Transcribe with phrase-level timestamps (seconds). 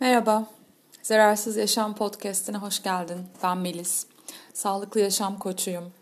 [0.00, 0.46] Merhaba,
[1.02, 3.18] Zararsız Yaşam Podcast'ine hoş geldin.
[3.42, 4.06] Ben Melis,
[4.52, 5.92] sağlıklı yaşam koçuyum.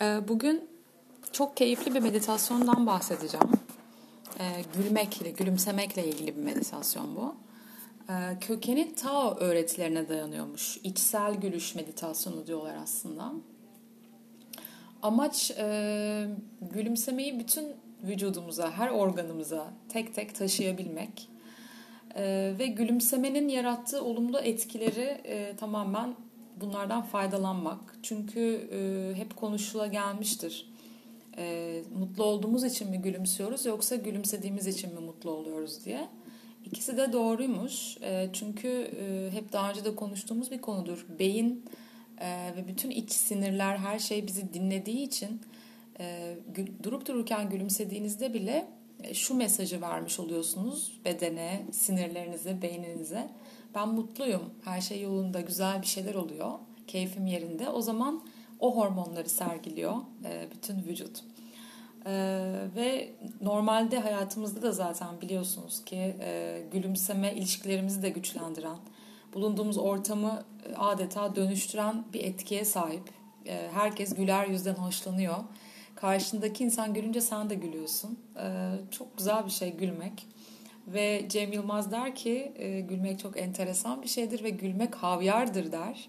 [0.00, 0.68] Ee, bugün
[1.32, 3.50] çok keyifli bir meditasyondan bahsedeceğim.
[4.40, 7.34] Ee, gülmekle, gülümsemekle ilgili bir meditasyon bu.
[8.10, 10.76] Ee, kökeni Tao öğretilerine dayanıyormuş.
[10.84, 13.32] İçsel gülüş meditasyonu diyorlar aslında.
[15.02, 16.26] Amaç e,
[16.60, 17.66] gülümsemeyi bütün
[18.02, 21.31] vücudumuza, her organımıza tek tek taşıyabilmek
[22.16, 26.14] e, ve gülümsemenin yarattığı olumlu etkileri e, tamamen
[26.60, 27.96] bunlardan faydalanmak.
[28.02, 30.72] Çünkü e, hep konuşula gelmiştir.
[31.38, 36.08] E, mutlu olduğumuz için mi gülümsüyoruz yoksa gülümsediğimiz için mi mutlu oluyoruz diye.
[36.64, 37.96] İkisi de doğruymuş.
[38.02, 41.06] E, çünkü e, hep daha önce de konuştuğumuz bir konudur.
[41.18, 41.64] Beyin
[42.20, 45.40] e, ve bütün iç sinirler her şey bizi dinlediği için
[46.00, 46.36] e,
[46.82, 48.66] durup dururken gülümsediğinizde bile
[49.12, 53.30] şu mesajı vermiş oluyorsunuz bedene, sinirlerinize, beyninize.
[53.74, 56.50] Ben mutluyum, her şey yolunda, güzel bir şeyler oluyor,
[56.86, 57.68] keyfim yerinde.
[57.68, 58.22] O zaman
[58.60, 61.24] o hormonları sergiliyor e, bütün vücut.
[62.06, 62.12] E,
[62.76, 66.16] ve normalde hayatımızda da zaten biliyorsunuz ki
[66.72, 68.78] gülümseme ilişkilerimizi de güçlendiren,
[69.34, 70.44] bulunduğumuz ortamı
[70.76, 73.10] adeta dönüştüren bir etkiye sahip.
[73.72, 75.36] Herkes güler yüzden hoşlanıyor
[76.02, 78.18] Karşındaki insan gülünce sen de gülüyorsun.
[78.38, 80.26] Ee, çok güzel bir şey gülmek.
[80.86, 86.08] Ve Cem Yılmaz der ki e, gülmek çok enteresan bir şeydir ve gülmek havyardır der.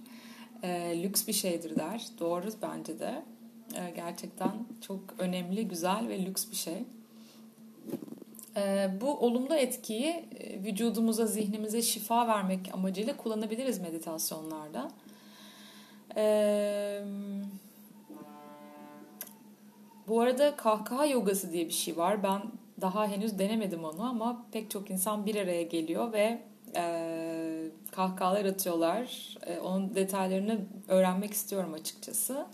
[0.63, 2.07] E, lüks bir şeydir der.
[2.19, 3.23] Doğru bence de.
[3.95, 6.83] Gerçekten çok önemli, güzel ve lüks bir şey.
[9.01, 14.91] Bu olumlu etkiyi e, vücudumuza, zihnimize şifa vermek amacıyla kullanabiliriz meditasyonlarda.
[16.15, 17.03] Eee
[20.07, 22.23] bu arada kahkaha yogası diye bir şey var.
[22.23, 22.41] Ben
[22.81, 26.41] daha henüz denemedim onu ama pek çok insan bir araya geliyor ve
[26.75, 29.37] e, kahkahalar atıyorlar.
[29.45, 32.45] E, onun detaylarını öğrenmek istiyorum açıkçası.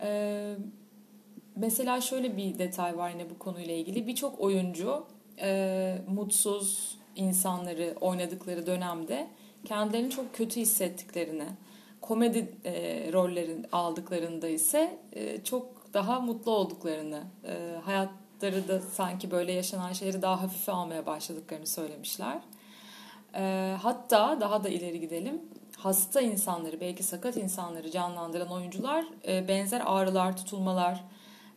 [0.00, 0.54] E,
[1.56, 4.06] mesela şöyle bir detay var yine bu konuyla ilgili.
[4.06, 5.04] Birçok oyuncu
[5.40, 9.28] e, mutsuz insanları oynadıkları dönemde
[9.64, 11.46] kendilerini çok kötü hissettiklerini,
[12.00, 12.72] komedi e,
[13.12, 20.22] rollerin aldıklarında ise e, çok daha mutlu olduklarını, e, hayatları da sanki böyle yaşanan şeyleri
[20.22, 22.40] daha hafife almaya başladıklarını söylemişler.
[23.34, 25.40] E, hatta daha da ileri gidelim.
[25.76, 31.04] Hasta insanları, belki sakat insanları canlandıran oyuncular e, benzer ağrılar, tutulmalar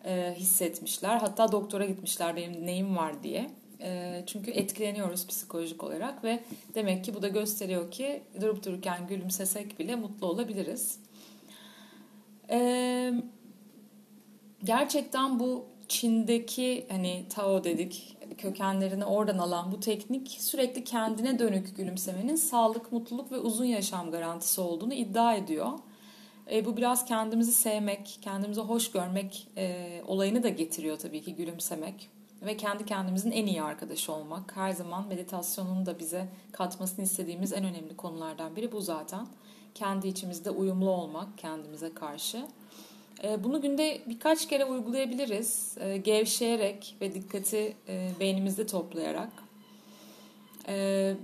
[0.06, 1.18] e, hissetmişler.
[1.18, 3.52] Hatta doktora gitmişler benim neyim var diye.
[3.82, 6.44] E, çünkü etkileniyoruz psikolojik olarak ve
[6.76, 11.00] demek ki bu da gösteriyor ki durup dururken gülümsesek bile mutlu olabiliriz.
[12.50, 13.14] Eee
[14.64, 22.36] gerçekten bu Çin'deki hani Tao dedik kökenlerini oradan alan bu teknik sürekli kendine dönük gülümsemenin
[22.36, 25.72] sağlık, mutluluk ve uzun yaşam garantisi olduğunu iddia ediyor.
[26.52, 32.10] E, bu biraz kendimizi sevmek, kendimizi hoş görmek e, olayını da getiriyor tabii ki gülümsemek.
[32.42, 34.56] Ve kendi kendimizin en iyi arkadaşı olmak.
[34.56, 39.28] Her zaman meditasyonun da bize katmasını istediğimiz en önemli konulardan biri bu zaten.
[39.76, 42.48] Kendi içimizde uyumlu olmak kendimize karşı.
[43.24, 45.76] Ee, bunu günde birkaç kere uygulayabiliriz.
[45.80, 49.30] Ee, gevşeyerek ve dikkati e, beynimizde toplayarak.
[50.68, 51.16] Ee,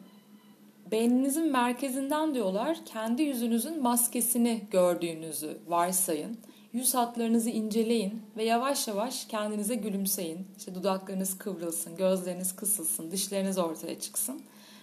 [0.91, 6.37] beyninizin merkezinden diyorlar kendi yüzünüzün maskesini gördüğünüzü varsayın.
[6.73, 10.47] Yüz hatlarınızı inceleyin ve yavaş yavaş kendinize gülümseyin.
[10.57, 14.41] İşte dudaklarınız kıvrılsın, gözleriniz kısılsın, dişleriniz ortaya çıksın.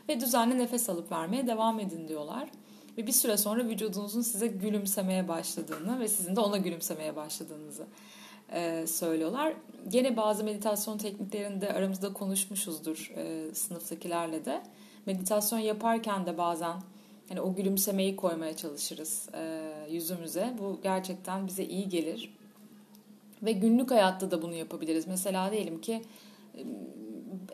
[0.09, 2.49] Ve düzenli nefes alıp vermeye devam edin diyorlar
[2.99, 7.87] ve bir süre sonra vücudunuzun size gülümsemeye başladığını ve sizin de ona gülümsemeye başladığınızı
[8.53, 9.53] e, söylüyorlar.
[9.89, 14.63] Gene bazı meditasyon tekniklerinde aramızda konuşmuşuzdur e, sınıftakilerle de.
[15.07, 16.75] Meditasyon yaparken de bazen
[17.29, 20.55] hani o gülümsemeyi koymaya çalışırız e, yüzümüze.
[20.59, 22.37] Bu gerçekten bize iyi gelir.
[23.43, 25.07] Ve günlük hayatta da bunu yapabiliriz.
[25.07, 26.03] Mesela diyelim ki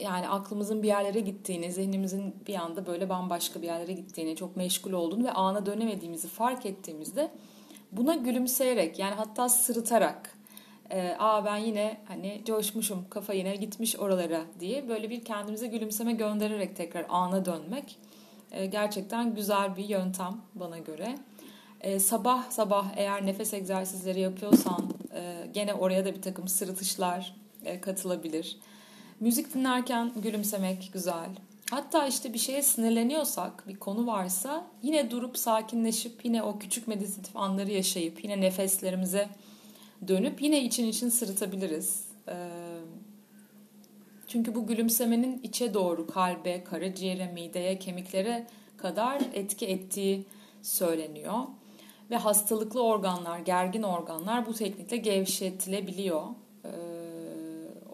[0.01, 4.93] yani aklımızın bir yerlere gittiğini, zihnimizin bir anda böyle bambaşka bir yerlere gittiğini, çok meşgul
[4.93, 7.31] olduğunu ve ana dönemediğimizi fark ettiğimizde
[7.93, 10.39] buna gülümseyerek yani hatta sırıtarak
[10.91, 16.13] e, aa ben yine hani coşmuşum kafa yine gitmiş oralara diye böyle bir kendimize gülümseme
[16.13, 17.99] göndererek tekrar ana dönmek
[18.53, 21.15] e, gerçekten güzel bir yöntem bana göre.
[21.81, 27.37] E, sabah sabah eğer nefes egzersizleri yapıyorsan e, gene oraya da bir takım sırıtışlar
[27.81, 28.59] katılabilir.
[29.23, 31.29] Müzik dinlerken gülümsemek güzel.
[31.71, 37.37] Hatta işte bir şeye sinirleniyorsak, bir konu varsa yine durup sakinleşip yine o küçük meditatif
[37.37, 39.29] anları yaşayıp yine nefeslerimize
[40.09, 42.05] dönüp yine için için sırıtabiliriz.
[42.29, 42.49] Ee,
[44.29, 48.47] Çünkü bu gülümsemenin içe doğru kalbe, karaciğere, mideye, kemiklere
[48.77, 50.25] kadar etki ettiği
[50.63, 51.39] söyleniyor.
[52.11, 56.23] Ve hastalıklı organlar, gergin organlar bu teknikle gevşetilebiliyor.
[56.65, 56.69] Ee,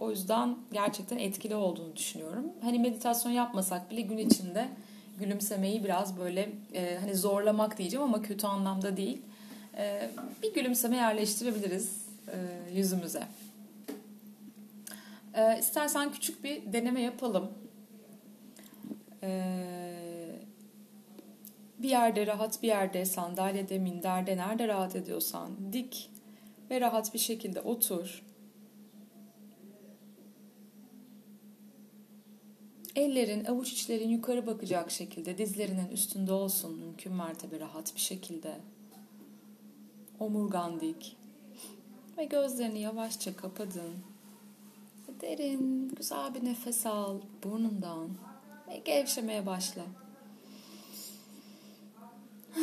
[0.00, 2.44] o yüzden gerçekten etkili olduğunu düşünüyorum.
[2.62, 4.68] Hani meditasyon yapmasak bile gün içinde
[5.18, 9.22] gülümsemeyi biraz böyle e, hani zorlamak diyeceğim ama kötü anlamda değil.
[9.76, 10.10] E,
[10.42, 12.36] bir gülümseme yerleştirebiliriz e,
[12.74, 13.22] yüzümüze.
[15.34, 17.48] E, istersen küçük bir deneme yapalım.
[19.22, 19.54] E,
[21.78, 26.10] bir yerde rahat bir yerde sandalyede minderde nerede rahat ediyorsan dik
[26.70, 28.22] ve rahat bir şekilde otur.
[32.98, 38.58] Ellerin, avuç içlerin yukarı bakacak şekilde dizlerinin üstünde olsun mümkün mertebe rahat bir şekilde.
[40.20, 41.16] Omurgan dik.
[42.18, 43.94] Ve gözlerini yavaşça kapadın.
[45.20, 48.08] Derin, güzel bir nefes al burnundan
[48.68, 49.82] ve gevşemeye başla.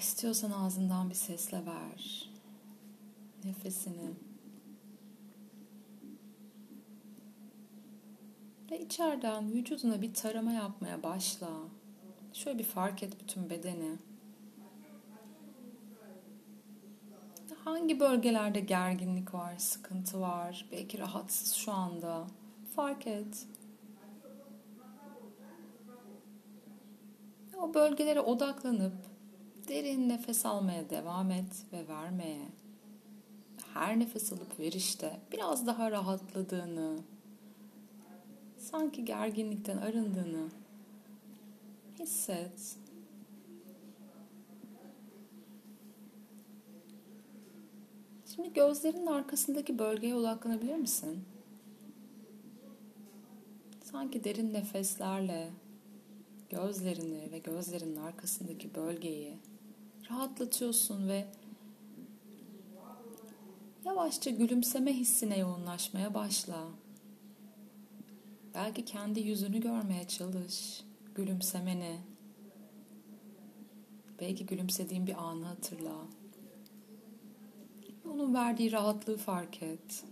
[0.00, 2.30] İstiyorsan ağzından bir sesle ver.
[3.44, 4.10] Nefesini.
[8.74, 11.48] Ve içeriden vücuduna bir tarama yapmaya başla.
[12.32, 13.98] Şöyle bir fark et bütün bedeni.
[17.64, 22.26] Hangi bölgelerde gerginlik var, sıkıntı var, belki rahatsız şu anda.
[22.76, 23.46] Fark et.
[27.58, 28.96] O bölgelere odaklanıp
[29.68, 32.48] derin nefes almaya devam et ve vermeye.
[33.74, 36.98] Her nefes alıp verişte biraz daha rahatladığını,
[38.64, 40.48] sanki gerginlikten arındığını
[41.98, 42.76] hisset.
[48.34, 51.24] Şimdi gözlerinin arkasındaki bölgeye odaklanabilir misin?
[53.82, 55.50] Sanki derin nefeslerle
[56.50, 59.38] gözlerini ve gözlerinin arkasındaki bölgeyi
[60.10, 61.26] rahatlatıyorsun ve
[63.84, 66.83] yavaşça gülümseme hissine yoğunlaşmaya başla.
[68.54, 70.84] Belki kendi yüzünü görmeye çalış,
[71.14, 72.00] gülümsemeni.
[74.20, 75.94] Belki gülümsediğin bir anı hatırla.
[78.10, 80.04] Onun verdiği rahatlığı fark et.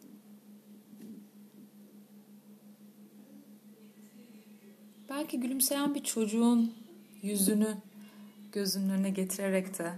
[5.09, 6.75] Belki gülümseyen bir çocuğun
[7.23, 7.77] yüzünü
[8.53, 9.93] gözünün önüne getirerek de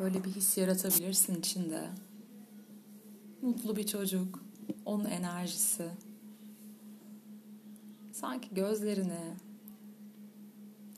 [0.00, 1.88] böyle bir his yaratabilirsin içinde.
[3.42, 4.42] Mutlu bir çocuk,
[4.84, 5.90] onun enerjisi.
[8.20, 9.36] Sanki gözlerini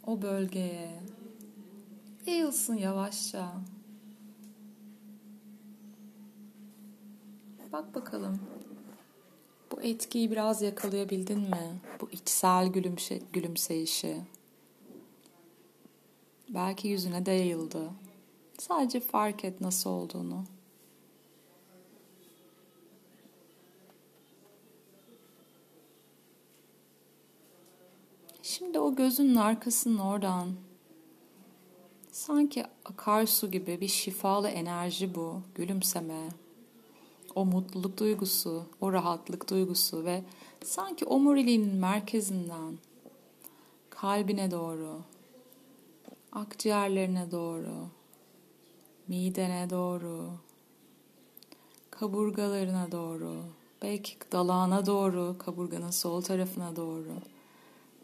[0.07, 1.01] o bölgeye
[2.27, 3.53] yayılsın yavaşça.
[7.73, 8.41] Bak bakalım.
[9.73, 11.81] Bu etkiyi biraz yakalayabildin mi?
[12.01, 14.17] Bu içsel gülümse gülümseyişi.
[16.49, 17.91] Belki yüzüne de yayıldı.
[18.59, 20.45] Sadece fark et nasıl olduğunu.
[28.61, 30.49] Şimdi o gözünün arkasının oradan
[32.13, 36.29] sanki akarsu gibi bir şifalı enerji bu, gülümseme.
[37.35, 40.25] O mutluluk duygusu, o rahatlık duygusu ve
[40.65, 42.79] sanki omuriliğinin merkezinden
[43.91, 45.01] kalbine doğru,
[46.33, 47.89] akciğerlerine doğru,
[49.09, 50.31] midene doğru,
[51.91, 53.43] kaburgalarına doğru,
[53.83, 57.13] belki dalağına doğru, kaburganın sol tarafına doğru.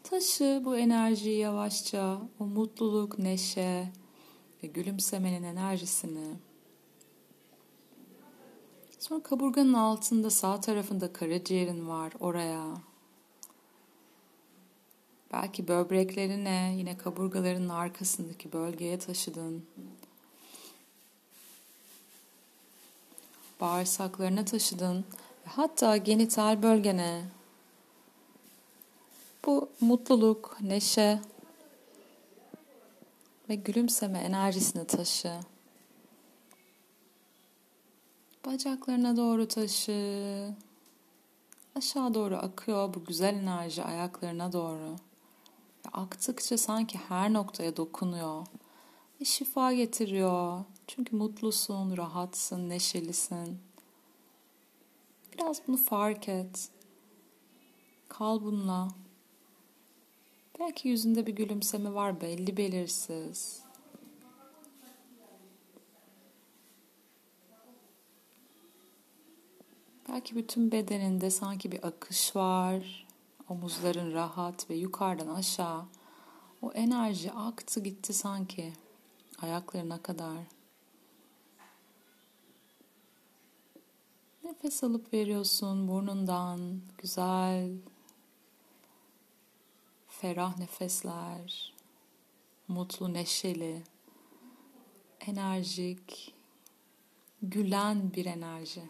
[0.09, 3.91] Taşı bu enerjiyi yavaşça, o mutluluk, neşe
[4.63, 6.35] ve gülümsemenin enerjisini
[8.99, 12.65] Sonra kaburganın altında sağ tarafında karaciğerin var oraya.
[15.33, 19.65] Belki böbreklerine yine kaburgaların arkasındaki bölgeye taşıdın.
[23.61, 25.05] Bağırsaklarına taşıdın.
[25.45, 27.36] Hatta genital bölgene.
[29.47, 31.21] Bu mutluluk, neşe
[33.49, 35.39] ve gülümseme enerjisini taşı.
[38.45, 40.53] Bacaklarına doğru taşı.
[41.75, 44.91] Aşağı doğru akıyor bu güzel enerji ayaklarına doğru.
[45.85, 48.45] Ve aktıkça sanki her noktaya dokunuyor.
[49.21, 50.63] Ve şifa getiriyor.
[50.87, 53.59] Çünkü mutlusun, rahatsın, neşelisin.
[55.33, 56.69] Biraz bunu fark et.
[58.07, 59.06] Kal bununla.
[60.59, 63.61] Belki yüzünde bir gülümseme var belli belirsiz.
[70.09, 73.07] Belki bütün bedeninde sanki bir akış var.
[73.49, 75.85] Omuzların rahat ve yukarıdan aşağı.
[76.61, 78.73] O enerji aktı gitti sanki
[79.41, 80.37] ayaklarına kadar.
[84.43, 86.81] Nefes alıp veriyorsun burnundan.
[86.97, 87.71] Güzel,
[90.21, 91.73] ferah nefesler.
[92.67, 93.83] Mutlu, neşeli,
[95.27, 96.33] enerjik,
[97.41, 98.81] gülen bir enerji.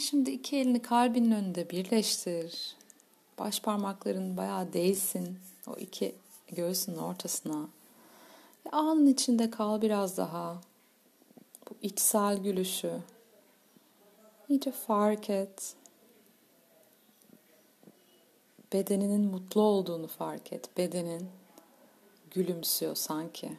[0.00, 2.76] Şimdi iki elini kalbinin önünde birleştir.
[3.38, 6.14] Baş parmakların bayağı değsin o iki
[6.52, 7.68] göğsünün ortasına.
[8.66, 10.60] Ve anın içinde kal biraz daha.
[11.70, 13.00] Bu içsel gülüşü.
[14.48, 15.74] İyice fark et.
[18.72, 20.76] Bedeninin mutlu olduğunu fark et.
[20.76, 21.28] Bedenin
[22.30, 23.52] gülümsüyor sanki.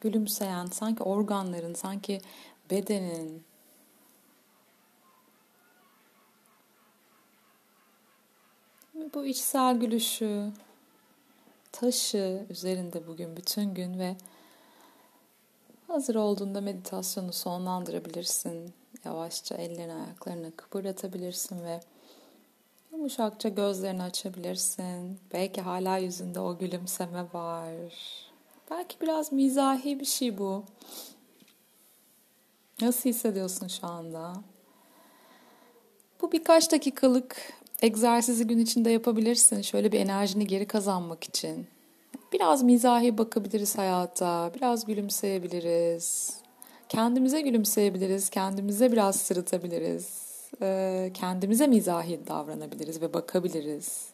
[0.00, 2.20] Gülümseyen sanki organların, sanki
[2.70, 3.44] bedenin
[9.14, 10.52] bu içsel gülüşü
[11.72, 14.16] taşı üzerinde bugün bütün gün ve
[15.86, 18.74] hazır olduğunda meditasyonu sonlandırabilirsin.
[19.04, 21.80] Yavaşça ellerini ayaklarını kıpırdatabilirsin ve
[22.92, 25.18] yumuşakça gözlerini açabilirsin.
[25.32, 27.74] Belki hala yüzünde o gülümseme var.
[28.70, 30.64] Belki biraz mizahi bir şey bu.
[32.80, 34.32] Nasıl hissediyorsun şu anda?
[36.20, 37.52] Bu birkaç dakikalık
[37.82, 39.62] egzersizi gün içinde yapabilirsin.
[39.62, 41.66] Şöyle bir enerjini geri kazanmak için.
[42.32, 44.50] Biraz mizahi bakabiliriz hayata.
[44.54, 46.34] Biraz gülümseyebiliriz.
[46.88, 48.30] Kendimize gülümseyebiliriz.
[48.30, 50.28] Kendimize biraz sırıtabiliriz.
[50.62, 54.08] Ee, kendimize mizahi davranabiliriz ve bakabiliriz.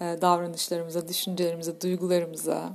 [0.00, 2.72] Ee, davranışlarımıza, düşüncelerimize, duygularımıza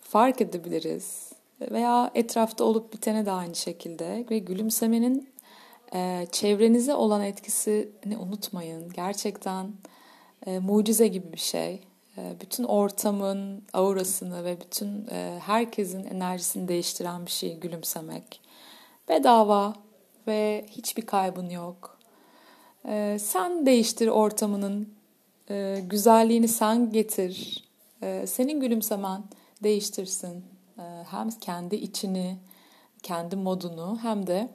[0.00, 1.32] fark edebiliriz.
[1.60, 5.28] Veya etrafta olup bitene de aynı şekilde ve gülümsemenin
[5.94, 8.90] e, çevrenize olan etkisini unutmayın.
[8.90, 9.72] Gerçekten
[10.46, 11.80] e, mucize gibi bir şey.
[12.18, 18.40] E, bütün ortamın aurasını ve bütün e, herkesin enerjisini değiştiren bir şey gülümsemek.
[19.08, 19.74] Bedava
[20.26, 21.98] ve hiçbir kaybın yok.
[22.88, 24.94] E, sen değiştir ortamının
[25.50, 27.64] e, güzelliğini sen getir.
[28.02, 29.24] E, senin gülümsemen
[29.62, 30.44] değiştirsin.
[30.78, 32.38] E, hem kendi içini,
[33.02, 34.48] kendi modunu hem de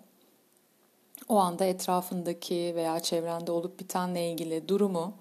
[1.30, 5.14] o anda etrafındaki veya çevrende olup bitenle ilgili durumu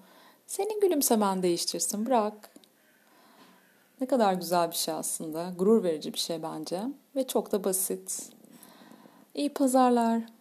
[0.47, 2.05] senin gülümsemen değiştirsin.
[2.05, 2.49] Bırak.
[4.01, 5.53] Ne kadar güzel bir şey aslında.
[5.57, 6.81] Gurur verici bir şey bence.
[7.15, 8.36] Ve çok da basit.
[9.37, 10.36] İyi pazarlar.